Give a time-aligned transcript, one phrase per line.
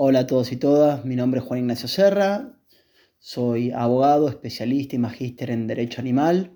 [0.00, 2.56] Hola a todos y todas, mi nombre es Juan Ignacio Serra,
[3.18, 6.52] soy abogado, especialista y magíster en Derecho Animal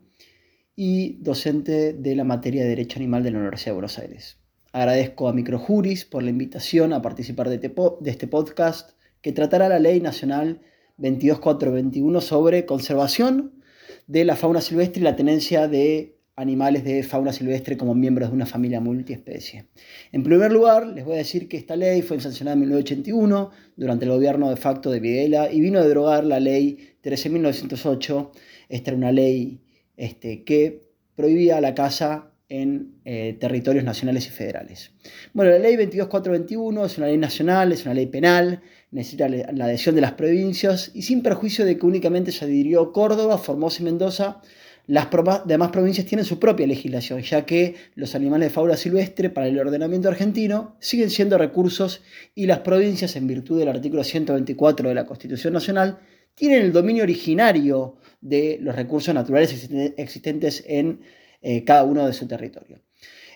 [0.76, 4.38] y docente de la materia de Derecho Animal de la Universidad de Buenos Aires.
[4.70, 7.56] Agradezco a Microjuris por la invitación a participar de
[8.04, 8.92] este podcast
[9.22, 10.60] que tratará la Ley Nacional
[10.98, 13.60] 22421 sobre conservación
[14.06, 18.34] de la fauna silvestre y la tenencia de animales de fauna silvestre como miembros de
[18.34, 19.66] una familia multiespecie.
[20.12, 24.04] En primer lugar, les voy a decir que esta ley fue sancionada en 1981 durante
[24.06, 28.30] el gobierno de facto de Videla y vino a derogar la ley 13.908.
[28.68, 29.60] Esta era una ley
[29.96, 34.92] este, que prohibía la caza en eh, territorios nacionales y federales.
[35.32, 38.60] Bueno, la ley 22421 es una ley nacional, es una ley penal,
[38.90, 43.38] necesita la adhesión de las provincias y sin perjuicio de que únicamente se adhirió Córdoba,
[43.38, 44.42] Formosa y Mendoza,
[44.86, 45.08] las
[45.46, 49.58] demás provincias tienen su propia legislación, ya que los animales de fauna silvestre para el
[49.58, 52.02] ordenamiento argentino siguen siendo recursos
[52.34, 55.98] y las provincias, en virtud del artículo 124 de la Constitución Nacional,
[56.34, 61.00] tienen el dominio originario de los recursos naturales existentes en
[61.42, 62.80] eh, cada uno de su territorio.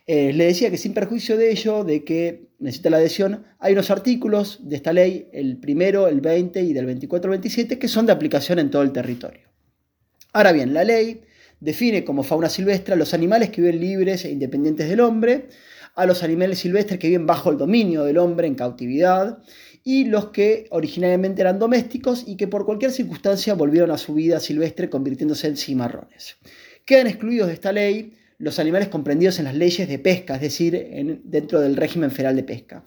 [0.07, 3.91] Eh, le decía que sin perjuicio de ello, de que necesita la adhesión, hay unos
[3.91, 8.61] artículos de esta ley, el primero, el 20 y del 24-27, que son de aplicación
[8.61, 9.49] en todo el territorio.
[10.33, 11.23] Ahora bien, la ley
[11.61, 15.49] define como fauna silvestre a los animales que viven libres e independientes del hombre,
[15.95, 19.39] a los animales silvestres que viven bajo el dominio del hombre en cautividad
[19.83, 24.41] y los que originalmente eran domésticos y que por cualquier circunstancia volvieron a su vida
[24.41, 26.37] silvestre convirtiéndose en cimarrones.
[26.85, 31.21] Quedan excluidos de esta ley los animales comprendidos en las leyes de pesca, es decir,
[31.25, 32.85] dentro del régimen federal de pesca.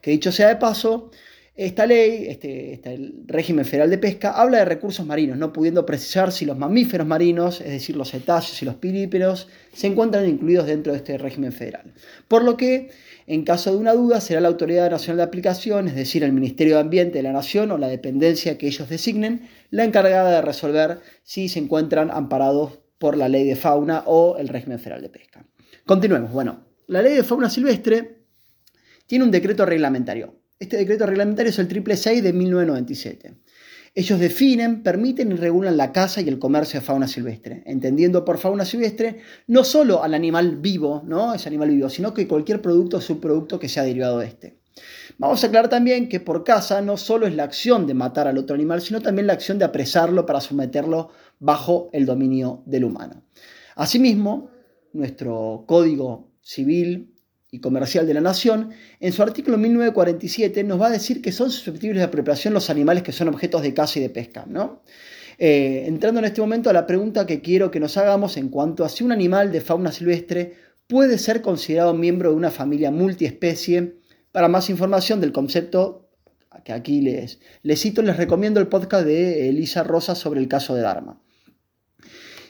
[0.00, 1.10] Que dicho sea de paso,
[1.54, 6.32] esta ley, este, este, régimen federal de pesca, habla de recursos marinos, no pudiendo precisar
[6.32, 10.92] si los mamíferos marinos, es decir, los cetáceos y los pilíperos, se encuentran incluidos dentro
[10.92, 11.92] de este régimen federal.
[12.26, 12.90] Por lo que,
[13.26, 16.76] en caso de una duda, será la Autoridad Nacional de Aplicación, es decir, el Ministerio
[16.76, 21.00] de Ambiente de la Nación o la dependencia que ellos designen, la encargada de resolver
[21.22, 25.44] si se encuentran amparados por la ley de fauna o el régimen federal de pesca.
[25.84, 26.32] Continuemos.
[26.32, 28.22] Bueno, la ley de fauna silvestre
[29.06, 30.41] tiene un decreto reglamentario.
[30.62, 33.34] Este decreto reglamentario es el 666 de 1997.
[33.96, 38.38] Ellos definen, permiten y regulan la caza y el comercio de fauna silvestre, entendiendo por
[38.38, 39.18] fauna silvestre
[39.48, 41.34] no solo al animal vivo, ¿no?
[41.34, 44.60] Ese animal vivo, sino que cualquier producto o subproducto que sea derivado de este.
[45.18, 48.38] Vamos a aclarar también que por caza no solo es la acción de matar al
[48.38, 53.24] otro animal, sino también la acción de apresarlo para someterlo bajo el dominio del humano.
[53.74, 54.48] Asimismo,
[54.92, 57.11] nuestro Código Civil
[57.54, 61.50] y Comercial de la Nación, en su artículo 1947 nos va a decir que son
[61.50, 64.46] susceptibles de apropiación los animales que son objetos de caza y de pesca.
[64.48, 64.82] ¿no?
[65.38, 68.86] Eh, entrando en este momento a la pregunta que quiero que nos hagamos en cuanto
[68.86, 70.54] a si un animal de fauna silvestre
[70.86, 73.98] puede ser considerado miembro de una familia multiespecie.
[74.32, 76.08] Para más información del concepto
[76.64, 80.74] que aquí les, les cito, les recomiendo el podcast de Elisa Rosa sobre el caso
[80.74, 81.20] de Dharma.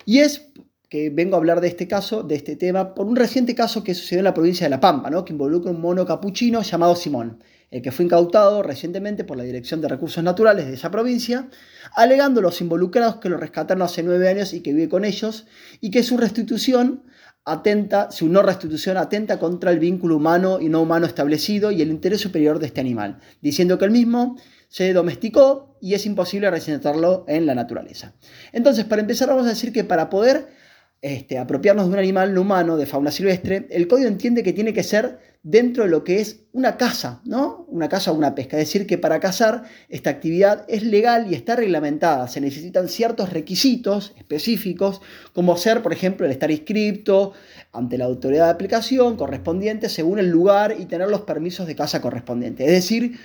[0.04, 0.52] Y es
[0.92, 3.94] que vengo a hablar de este caso, de este tema, por un reciente caso que
[3.94, 5.24] sucedió en la provincia de La Pampa, ¿no?
[5.24, 9.80] que involucra un mono capuchino llamado Simón, el que fue incautado recientemente por la Dirección
[9.80, 11.48] de Recursos Naturales de esa provincia,
[11.96, 15.46] alegando a los involucrados que lo rescataron hace nueve años y que vive con ellos,
[15.80, 17.04] y que su restitución
[17.46, 21.88] atenta, su no restitución atenta contra el vínculo humano y no humano establecido y el
[21.88, 24.36] interés superior de este animal, diciendo que el mismo
[24.68, 28.12] se domesticó y es imposible reinsertarlo en la naturaleza.
[28.52, 30.60] Entonces, para empezar, vamos a decir que para poder
[31.02, 34.72] este, apropiarnos de un animal no humano de fauna silvestre, el código entiende que tiene
[34.72, 37.66] que ser dentro de lo que es una caza, ¿no?
[37.68, 38.56] Una caza o una pesca.
[38.56, 42.28] Es decir, que para cazar esta actividad es legal y está reglamentada.
[42.28, 45.00] Se necesitan ciertos requisitos específicos,
[45.32, 47.32] como ser, por ejemplo, el estar inscripto
[47.72, 52.00] ante la autoridad de aplicación correspondiente según el lugar y tener los permisos de caza
[52.00, 52.64] correspondientes.
[52.64, 53.18] Es decir,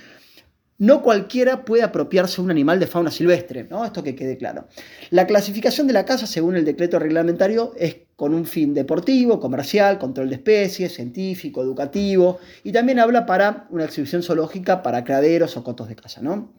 [0.78, 3.84] no cualquiera puede apropiarse de un animal de fauna silvestre, ¿no?
[3.84, 4.68] Esto que quede claro.
[5.10, 9.98] La clasificación de la caza, según el decreto reglamentario, es con un fin deportivo, comercial,
[9.98, 15.64] control de especies, científico, educativo, y también habla para una exhibición zoológica para criaderos o
[15.64, 16.52] cotos de caza, ¿no?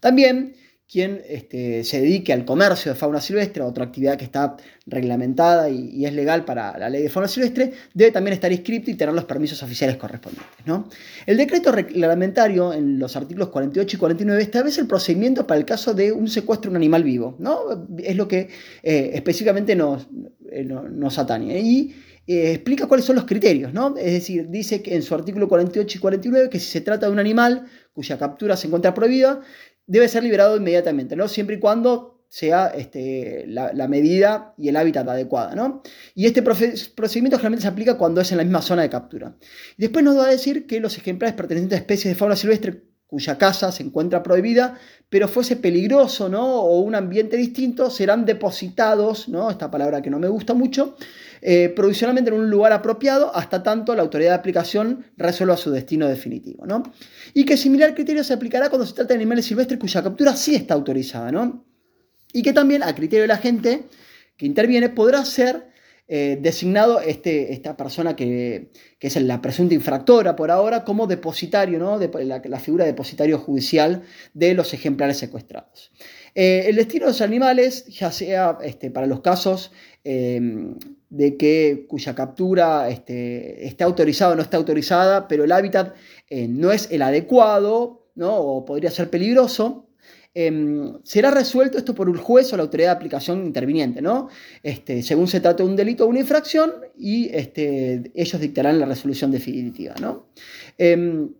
[0.00, 0.54] También
[0.90, 4.56] quien este, se dedique al comercio de fauna silvestre, otra actividad que está
[4.86, 8.94] reglamentada y, es legal para la ley de fauna silvestre, debe también estar inscrito y
[8.94, 10.66] tener los permisos oficiales correspondientes.
[10.66, 10.88] ¿no?
[11.26, 15.92] El decreto reglamentario en los artículos 48 y 49 establece el procedimiento para el caso
[15.92, 17.36] de un secuestro de un animal vivo.
[17.38, 17.86] ¿no?
[17.98, 18.48] Es lo que
[18.82, 20.08] eh, específicamente nos,
[20.50, 21.60] eh, nos atañe.
[21.60, 21.94] Y
[22.26, 23.96] eh, explica cuáles son los criterios, ¿no?
[23.96, 27.12] Es decir, dice que en su artículo 48 y 49 que si se trata de
[27.12, 29.40] un animal cuya captura se encuentra prohibida,
[29.88, 31.26] debe ser liberado inmediatamente, ¿no?
[31.26, 35.82] Siempre y cuando sea este, la, medida y el hábitat adecuada, ¿no?
[36.14, 39.36] Y este procedimiento generalmente se aplica cuando es en la misma zona de captura.
[39.78, 43.38] Después nos va a decir que los ejemplares pertenecientes a especies de fauna silvestre cuya
[43.38, 44.78] casa se encuentra prohibida,
[45.08, 46.60] pero fuese peligroso, ¿no?
[46.60, 49.50] O un ambiente distinto, serán depositados, ¿no?
[49.50, 50.94] Esta palabra que no me gusta mucho,
[51.40, 56.06] eh, provisionalmente en un lugar apropiado hasta tanto la autoridad de aplicación resuelva su destino
[56.06, 56.82] definitivo, ¿no?
[57.32, 60.54] Y que similar criterio se aplicará cuando se trata de animales silvestres cuya captura sí
[60.54, 61.64] está autorizada, ¿no?
[62.34, 63.84] Y que también, a criterio de la gente
[64.36, 65.70] que interviene, podrá ser
[66.10, 71.98] eh, designado este, esta persona que, es la presunta infractora por ahora como depositario, ¿no?
[71.98, 74.02] De, la, figura de depositario judicial
[74.32, 75.92] de los ejemplares secuestrados.
[76.34, 79.70] Eh, el destino de los animales, ya sea este, para los casos
[80.02, 80.40] eh,
[81.10, 85.94] de que cuya captura este, esté autorizada o no está autorizada, pero el hábitat
[86.30, 88.34] no es el adecuado, ¿no?
[88.34, 89.87] o podría ser peligroso,
[90.34, 94.28] Em, será resuelto esto por un juez o la autoridad de aplicación interviniente, ¿no?
[94.62, 98.86] Este, según se trate de un delito o una infracción, y este, ellos dictarán la
[98.86, 100.26] resolución definitiva, ¿no?
[100.76, 101.30] Em,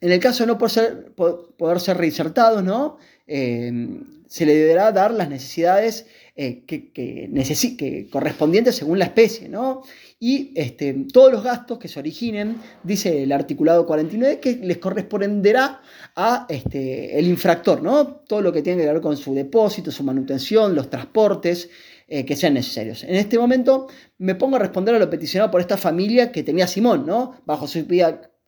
[0.00, 2.98] en el caso de no poder ser, reinsertados, ¿no?
[3.26, 6.06] Em, se le deberá dar las necesidades
[6.38, 9.82] eh, que, que, correspondientes según la especie, ¿no?
[10.20, 15.80] Y este, todos los gastos que se originen, dice el articulado 49, que les corresponderá
[16.14, 18.06] a este, el infractor, ¿no?
[18.06, 21.70] Todo lo que tiene que ver con su depósito, su manutención, los transportes,
[22.06, 23.02] eh, que sean necesarios.
[23.02, 23.88] En este momento
[24.18, 27.40] me pongo a responder a lo peticionado por esta familia que tenía Simón, ¿no?
[27.46, 27.78] Bajo su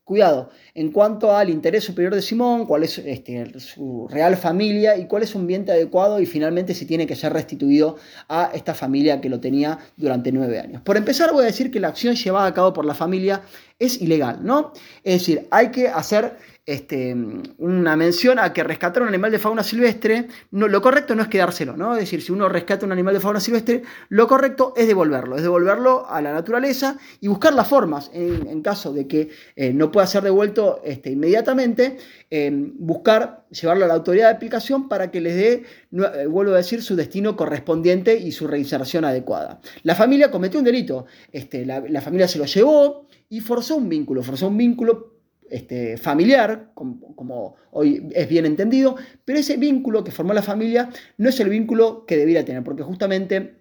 [0.08, 5.04] Cuidado, en cuanto al interés superior de Simón, cuál es este, su real familia y
[5.04, 7.96] cuál es un ambiente adecuado y finalmente si tiene que ser restituido
[8.26, 10.80] a esta familia que lo tenía durante nueve años.
[10.80, 13.42] Por empezar voy a decir que la acción llevada a cabo por la familia
[13.78, 14.72] es ilegal, ¿no?
[15.04, 17.16] Es decir, hay que hacer este,
[17.56, 21.28] una mención a que rescatar un animal de fauna silvestre, no, lo correcto no es
[21.28, 21.94] quedárselo, ¿no?
[21.94, 25.42] Es decir, si uno rescata un animal de fauna silvestre, lo correcto es devolverlo, es
[25.42, 30.06] devolverlo a la naturaleza y buscar las formas, en, caso de que eh, no pueda
[30.06, 31.96] ser devuelto este, inmediatamente,
[32.30, 35.52] eh, buscar llevarlo a la autoridad de aplicación para que les dé,
[35.90, 39.62] eh, vuelvo a decir, su destino correspondiente y su reinserción adecuada.
[39.84, 44.22] La familia cometió un delito, este, la familia se lo llevó y forzó un vínculo,
[44.22, 45.17] forzó un vínculo
[45.50, 51.28] este, familiar, como, hoy es bien entendido, pero ese vínculo que formó la familia no
[51.28, 53.58] es el vínculo que debiera tener, porque justamente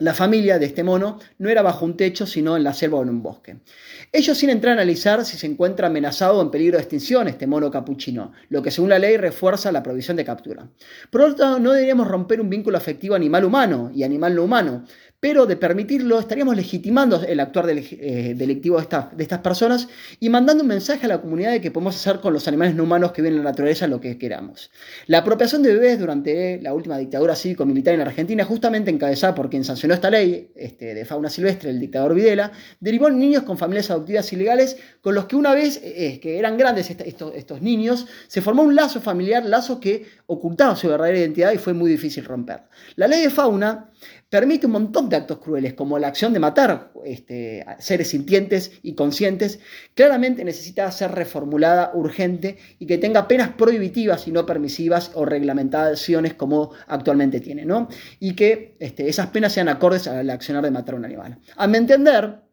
[0.00, 3.02] la familia de este mono no era bajo un techo, sino en la selva o
[3.02, 3.56] en un bosque.
[4.12, 7.48] Ellos sin entrar a analizar si se encuentra amenazado o en peligro de extinción este
[7.48, 10.70] mono capuchino, lo que según la ley refuerza la provisión de captura.
[11.10, 14.84] Por lo tanto, no deberíamos romper un vínculo afectivo animal-humano y animal no humano,
[15.20, 19.88] pero de permitirlo estaríamos legitimando el actuar eh, delictivo de, estas personas
[20.20, 22.84] y mandando un mensaje a la comunidad de que podemos hacer con los animales no
[22.84, 24.70] humanos que viven en la naturaleza lo que queramos.
[25.06, 29.64] La apropiación de bebés durante la última dictadura cívico-militar en Argentina, justamente encabezada por quien
[29.64, 33.90] sancionó esta ley este, de fauna silvestre, el dictador Videla, derivó en niños con familias
[33.90, 38.62] adoptivas ilegales con los que una vez, eh, que eran grandes estos niños, se formó
[38.62, 42.62] un lazo familiar, lazo que ocultaba su verdadera identidad y fue muy difícil romper.
[42.94, 43.90] La ley de fauna
[44.30, 48.94] permite un montón de actos crueles, como la acción de matar este, seres sintientes y
[48.94, 49.60] conscientes,
[49.94, 56.34] claramente necesita ser reformulada urgente y que tenga penas prohibitivas y no permisivas o reglamentaciones
[56.34, 57.88] como actualmente tiene, ¿no?
[58.20, 61.38] Y que este, esas penas sean acordes al accionar de matar a un animal.
[61.56, 62.47] A mi entender,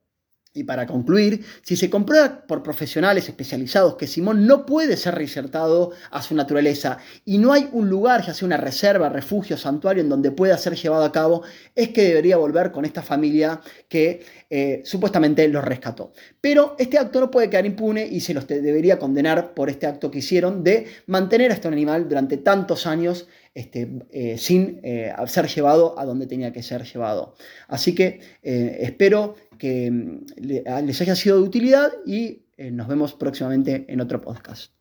[0.55, 5.91] y para concluir, si se comprueba por profesionales especializados que Simón no puede ser reinsertado
[6.09, 10.09] a su naturaleza y no hay un lugar, ya sea una reserva, refugio, santuario, en
[10.09, 11.43] donde pueda ser llevado a cabo,
[11.75, 16.13] es que debería volver con esta familia que eh, supuestamente los rescató.
[16.39, 20.09] Pero este acto no puede quedar impune y se los debería condenar por este acto
[20.09, 25.47] que hicieron de mantener a este animal durante tantos años este, eh, sin eh, ser
[25.47, 27.35] llevado a donde tenía que ser llevado.
[27.67, 34.01] Así que espero que mm, les haya sido de utilidad y nos vemos próximamente en
[34.01, 34.74] otro podcast.